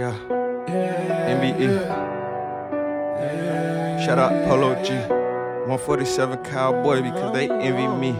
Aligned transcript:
Yeah. 0.00 0.16
MBE. 1.28 1.68
Shout 4.02 4.18
out 4.18 4.32
Polo 4.48 4.82
G. 4.82 4.94
147 4.94 6.42
Cowboy 6.42 7.02
because 7.02 7.34
they 7.34 7.50
envy 7.50 7.86
me. 7.86 8.14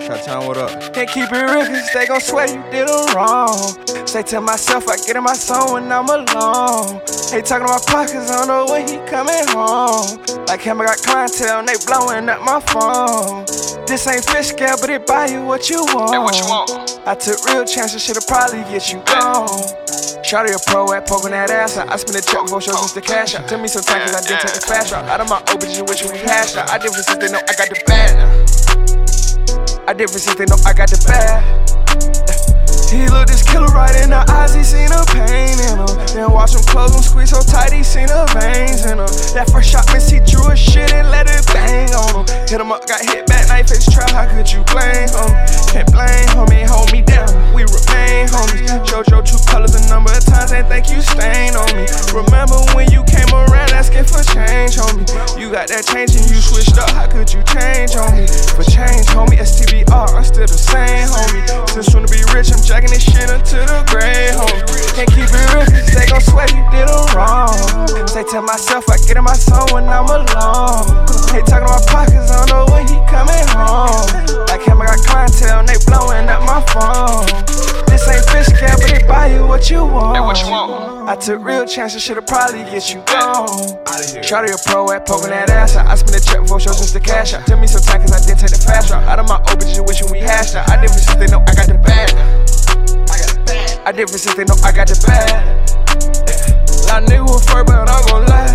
Shot 0.00 0.22
time, 0.22 0.46
what 0.46 0.56
up? 0.56 0.70
Can't 0.94 1.10
keep 1.10 1.32
it 1.32 1.32
real 1.32 1.66
cause 1.66 1.92
they 1.92 2.06
gon' 2.06 2.20
swear 2.20 2.46
you 2.46 2.62
did 2.70 2.86
them 2.86 3.16
wrong. 3.16 3.58
Say 4.06 4.22
to 4.22 4.40
myself, 4.40 4.88
I 4.88 4.98
get 4.98 5.16
in 5.16 5.24
my 5.24 5.34
zone 5.34 5.72
when 5.72 5.90
I'm 5.90 6.08
alone. 6.08 7.00
Hey, 7.28 7.42
talking 7.42 7.66
to 7.66 7.72
my 7.72 7.82
pockets, 7.84 8.30
I 8.30 8.38
don't 8.38 8.46
know 8.46 8.66
when 8.70 8.86
he 8.86 8.98
coming 9.10 9.48
home. 9.48 10.24
Like 10.46 10.60
him, 10.60 10.80
I 10.80 10.84
got 10.84 10.98
clientele 10.98 11.58
and 11.58 11.66
they 11.66 11.74
blowing 11.86 12.28
up 12.28 12.40
my 12.42 12.60
phone. 12.60 13.46
This 13.84 14.06
ain't 14.06 14.24
fish 14.24 14.50
scale, 14.50 14.76
but 14.80 14.90
it 14.90 15.08
buy 15.08 15.26
you 15.26 15.42
what 15.42 15.68
you 15.68 15.84
want. 15.86 16.14
And 16.14 16.22
what 16.22 16.38
you 16.38 16.44
want? 16.44 17.00
I 17.04 17.16
took 17.16 17.44
real 17.46 17.64
chances, 17.64 18.00
should've 18.00 18.28
probably 18.28 18.62
get 18.70 18.92
you 18.92 19.02
gone. 19.06 20.07
Shawty 20.28 20.52
a 20.52 20.60
pro 20.60 20.92
at 20.92 21.08
poking 21.08 21.30
that 21.30 21.48
ass 21.48 21.78
out. 21.78 21.88
I 21.88 21.96
spend 21.96 22.20
a 22.20 22.20
check 22.20 22.44
before 22.44 22.60
shows 22.60 22.76
just 22.76 22.92
the 22.92 23.00
cash 23.00 23.32
out. 23.34 23.48
Tell 23.48 23.56
me 23.56 23.64
some 23.64 23.80
time 23.80 24.04
I 24.12 24.20
did 24.20 24.36
take 24.36 24.52
the 24.52 24.60
fast 24.60 24.92
route. 24.92 25.08
Out 25.08 25.24
of 25.24 25.28
my 25.32 25.40
open, 25.48 25.72
you 25.72 25.88
wish 25.88 26.04
we 26.04 26.20
hash 26.20 26.52
out. 26.52 26.68
I 26.68 26.76
different 26.76 27.08
since 27.08 27.16
they 27.16 27.32
know 27.32 27.40
I 27.40 27.56
got 27.56 27.72
the 27.72 27.80
bad. 27.88 28.12
I 29.88 29.96
different 29.96 30.20
since 30.20 30.36
they 30.36 30.44
know 30.44 30.60
I 30.68 30.76
got 30.76 30.92
the 30.92 31.00
bad. 31.08 31.40
He 32.92 33.08
looked 33.08 33.32
this 33.32 33.40
killer 33.40 33.72
right 33.72 33.96
in 34.04 34.12
the 34.12 34.20
eyes, 34.28 34.52
he 34.52 34.60
seen 34.60 34.92
the 34.92 35.00
pain 35.16 35.56
in 35.64 35.80
him. 35.80 35.96
Then 36.12 36.28
watch 36.28 36.52
him 36.52 36.60
close 36.68 36.92
him 36.92 37.00
squeeze 37.00 37.32
so 37.32 37.40
tight, 37.40 37.72
he 37.72 37.80
seen 37.80 38.12
the 38.12 38.28
veins 38.36 38.84
in 38.84 39.00
him. 39.00 39.08
That 39.32 39.48
first 39.48 39.72
shot 39.72 39.88
miss, 39.96 40.12
he 40.12 40.20
drew 40.20 40.44
a 40.52 40.56
shit 40.56 40.92
and 40.92 41.08
let 41.08 41.24
it 41.24 41.40
bang 41.56 41.88
on 41.96 42.20
him. 42.20 42.24
Hit 42.44 42.60
him 42.60 42.68
up, 42.68 42.84
got 42.84 43.00
hit 43.00 43.24
back, 43.24 43.48
knife 43.48 43.72
face 43.72 43.88
trap, 43.88 44.12
how 44.12 44.28
could 44.28 44.48
you 44.52 44.60
blame 44.68 45.08
him? 45.08 45.32
Can't 45.72 45.88
blame 45.88 46.28
homie, 46.36 46.68
hold 46.68 46.92
me 46.92 47.00
down, 47.00 47.32
we 47.56 47.64
remain 47.64 48.27
got 55.58 55.74
that 55.74 55.82
change 55.90 56.14
and 56.14 56.22
you 56.30 56.38
switched 56.38 56.78
up, 56.78 56.86
how 56.94 57.10
could 57.10 57.26
you 57.34 57.42
change 57.42 57.98
on 57.98 58.14
me? 58.14 58.30
For 58.54 58.62
change, 58.62 59.10
homie, 59.10 59.42
STBR, 59.42 60.14
I'm 60.14 60.22
still 60.22 60.46
the 60.46 60.54
same, 60.54 61.10
homie. 61.10 61.42
Since 61.74 61.90
soon 61.90 62.06
to 62.06 62.10
be 62.14 62.22
rich, 62.30 62.54
I'm 62.54 62.62
jacking 62.62 62.94
this 62.94 63.02
shit 63.02 63.26
until 63.26 63.66
the 63.66 63.82
grave, 63.90 64.38
homie. 64.38 64.62
Can't 64.94 65.10
keep 65.10 65.26
it 65.26 65.46
real, 65.50 65.66
they 65.66 66.06
gon' 66.06 66.22
swear 66.22 66.46
you 66.54 66.62
did 66.70 66.86
them 66.86 67.02
wrong. 67.10 67.58
Say 68.06 68.22
to 68.30 68.38
myself, 68.38 68.86
I 68.86 69.02
get 69.02 69.18
in 69.18 69.26
my 69.26 69.34
zone 69.34 69.66
when 69.74 69.90
I'm 69.90 70.06
alone. 70.06 71.10
Hey, 71.34 71.42
talking 71.42 71.66
to 71.66 71.74
my 71.74 71.82
pockets, 71.90 72.30
I 72.30 72.46
don't 72.46 72.54
know 72.54 72.64
when 72.70 72.86
he 72.86 73.02
coming 73.10 73.42
home. 73.50 74.06
Like 74.46 74.62
him, 74.62 74.78
I 74.78 74.94
got 74.94 75.02
clientele 75.02 75.66
and 75.66 75.66
they 75.66 75.80
blowing 75.90 76.30
up 76.30 76.46
my 76.46 76.62
phone. 76.70 77.26
This 77.90 78.06
ain't 78.06 78.22
fish 78.30 78.46
scale, 78.54 78.78
but 78.78 78.94
they 78.94 79.02
buy 79.10 79.34
you 79.34 79.42
what 79.42 79.66
you 79.66 79.82
want. 79.82 80.14
And 80.14 80.22
what 80.22 80.38
you 80.38 80.54
want? 80.54 80.97
I 81.08 81.16
took 81.16 81.42
real 81.42 81.64
chances, 81.64 82.02
should've 82.02 82.26
probably 82.26 82.68
get 82.68 82.92
you 82.92 83.00
gone. 83.08 83.48
Shawty 84.20 84.52
a 84.52 84.60
pro 84.68 84.92
at 84.92 85.06
poking 85.08 85.30
that 85.30 85.48
ass 85.48 85.74
out. 85.74 85.88
I 85.88 85.94
spend 85.94 86.12
a 86.14 86.20
check 86.20 86.44
before 86.44 86.60
shows 86.60 86.84
just 86.84 86.92
to 86.92 87.00
cash 87.00 87.32
out. 87.32 87.46
Tell 87.46 87.58
me 87.58 87.66
some 87.66 87.80
time 87.80 88.02
cause 88.04 88.12
I 88.12 88.20
didn't 88.20 88.44
take 88.44 88.52
the 88.52 88.60
fast 88.60 88.92
route. 88.92 89.08
Out 89.08 89.18
of 89.18 89.26
my 89.26 89.40
open, 89.48 89.64
just 89.64 89.80
wishing 89.88 90.12
we 90.12 90.20
hashed 90.20 90.54
out. 90.54 90.68
I 90.68 90.76
different 90.76 91.00
since 91.00 91.16
they 91.16 91.32
know 91.32 91.40
I 91.48 91.56
got 91.56 91.64
the 91.64 91.80
bag. 91.80 92.12
I 93.88 93.92
different 93.96 94.20
since 94.20 94.36
they 94.36 94.44
know 94.44 94.60
I 94.60 94.68
got 94.68 94.84
the 94.84 95.00
bag. 95.08 95.32
Lot 96.92 97.00
of 97.00 97.08
niggas 97.08 97.24
was 97.24 97.44
first, 97.48 97.64
but 97.64 97.88
I'm 97.88 98.04
gon' 98.04 98.28
lie. 98.28 98.52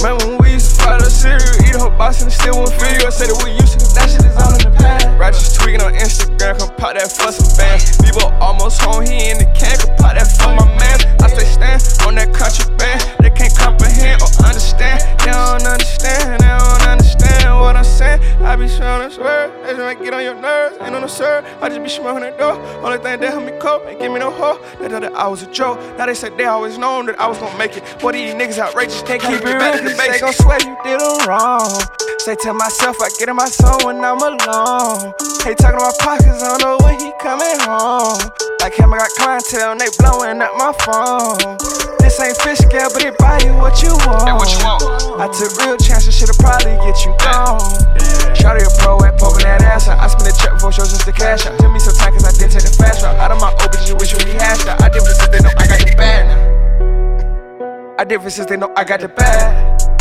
Remember 0.00 0.24
when 0.24 0.40
we 0.40 0.56
used 0.56 0.72
to 0.72 0.80
fly 0.80 0.96
the 0.96 1.12
cereal, 1.12 1.44
eat 1.68 1.76
a 1.76 1.84
whole 1.84 1.92
box 2.00 2.24
and 2.24 2.32
still 2.32 2.56
won't 2.64 2.72
feel 2.80 2.96
you. 2.96 3.04
I 3.04 3.12
said 3.12 3.28
that 3.28 3.44
we 3.44 3.59
pop 6.80 6.96
that 6.96 7.12
for 7.12 7.30
some 7.30 7.46
fans. 7.54 7.98
Bebo 8.00 8.32
almost 8.40 8.80
home, 8.80 9.04
he 9.04 9.28
in 9.28 9.36
the 9.36 9.44
can, 9.52 9.76
come 9.76 9.94
pop 10.00 10.16
that 10.16 10.26
for 10.40 10.48
my 10.56 10.64
man. 10.80 10.96
I 11.20 11.28
stay 11.28 11.44
stand 11.44 12.08
on 12.08 12.16
that 12.16 12.32
contraband. 12.32 13.04
They 13.20 13.28
can't 13.28 13.54
comprehend 13.54 14.24
or 14.24 14.32
understand. 14.40 15.04
They 15.20 15.30
don't 15.30 15.60
understand, 15.60 16.40
they 16.40 16.48
don't 16.48 16.82
understand 16.88 17.60
what 17.60 17.76
I'm 17.76 17.84
saying. 17.84 18.20
I 18.40 18.56
be 18.56 18.66
showing 18.66 19.06
this 19.06 19.18
word, 19.18 19.52
they 19.62 19.76
just 19.76 19.84
might 19.84 20.00
get 20.02 20.14
on 20.14 20.24
your 20.24 20.40
nerves. 20.40 20.78
Ain't 20.80 20.96
on 20.96 21.02
the 21.02 21.08
sir, 21.08 21.44
I 21.60 21.68
just 21.68 21.82
be 21.82 21.90
smoking 21.90 22.24
the 22.24 22.32
door. 22.40 22.56
Only 22.80 22.96
thing 22.96 23.20
that 23.20 23.28
help 23.28 23.44
me 23.44 23.52
cope, 23.60 23.86
ain't 23.86 24.00
give 24.00 24.10
me 24.10 24.18
no 24.18 24.30
hope. 24.30 24.64
They 24.80 24.88
thought 24.88 25.02
that 25.02 25.12
I 25.12 25.28
was 25.28 25.42
a 25.42 25.50
joke. 25.52 25.78
Now 25.98 26.06
they 26.06 26.14
said 26.14 26.38
they 26.38 26.46
always 26.46 26.78
known 26.78 27.06
that 27.06 27.20
I 27.20 27.28
was 27.28 27.36
gonna 27.38 27.56
make 27.58 27.76
it. 27.76 27.84
Boy, 28.00 28.12
these 28.12 28.32
niggas 28.32 28.58
outrageous, 28.58 29.02
can't 29.02 29.20
keep 29.20 29.36
it 29.36 29.44
real, 29.44 29.60
cause 29.60 29.96
they 29.98 30.18
gon' 30.18 30.32
swear 30.32 30.58
you 30.64 30.76
did 30.82 30.98
them 30.98 31.28
wrong. 31.28 31.68
Say 32.20 32.36
to 32.36 32.52
myself, 32.52 32.96
I 33.00 33.08
get 33.18 33.28
in 33.28 33.36
my 33.36 33.46
zone 33.46 33.80
when 33.84 34.04
I'm 34.04 34.20
alone. 34.20 35.12
Hey, 35.40 35.54
talking 35.54 35.78
to 35.78 35.84
my 35.84 35.92
pockets, 36.00 36.42
I 36.42 36.58
don't 36.58 36.60
know 36.60 36.69
phone. 40.90 41.56
This 42.02 42.18
ain't 42.18 42.36
fish 42.42 42.58
scale, 42.58 42.90
but 42.90 43.04
it 43.06 43.16
buy 43.18 43.38
you 43.46 43.54
what 43.54 43.78
you 43.82 43.94
want. 44.02 44.26
And 44.26 44.36
what 44.36 44.50
you 44.50 44.58
want? 44.66 44.82
I 45.22 45.30
took 45.30 45.54
real 45.62 45.78
chances, 45.78 46.16
should've 46.16 46.38
probably 46.38 46.74
get 46.82 46.98
you 47.06 47.14
gone. 47.22 47.62
Shawty 48.34 48.66
a 48.66 48.70
pro 48.82 48.98
at 49.06 49.18
poking 49.18 49.46
that 49.46 49.62
ass 49.62 49.88
out. 49.88 50.02
I 50.02 50.08
spend 50.08 50.26
a 50.26 50.34
check 50.34 50.58
for 50.58 50.72
shows 50.72 50.90
just 50.90 51.06
to 51.06 51.12
cash 51.12 51.46
out. 51.46 51.58
Tell 51.58 51.70
me 51.70 51.78
some 51.78 51.94
time 51.94 52.12
cause 52.12 52.26
I 52.26 52.32
did 52.34 52.50
take 52.50 52.66
the 52.66 52.74
fast 52.74 53.02
route. 53.02 53.16
Out 53.16 53.30
of 53.30 53.40
my 53.40 53.52
open, 53.62 53.80
you 53.86 53.94
wish 53.96 54.14
we 54.14 54.32
hashed 54.34 54.66
out. 54.66 54.82
I 54.82 54.88
different 54.88 55.16
since 55.16 55.30
they 55.30 55.40
know 55.40 55.54
I 55.56 55.66
got 55.68 55.78
the 55.78 55.94
bag. 55.96 56.26
I 57.98 58.04
different 58.04 58.32
since 58.32 58.48
they 58.48 58.56
know 58.56 58.72
I 58.76 58.84
got 58.84 59.00
the 59.00 59.08
bag. 59.08 59.99